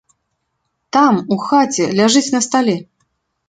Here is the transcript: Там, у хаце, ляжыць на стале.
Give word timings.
Там, 0.97 1.13
у 1.35 1.39
хаце, 1.45 1.85
ляжыць 2.03 2.27
на 2.37 2.45
стале. 2.51 2.77